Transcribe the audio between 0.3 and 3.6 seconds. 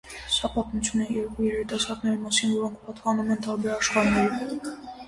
Սա պատմություն է երկու երիտասարդների մասին, որոնք պատկանում են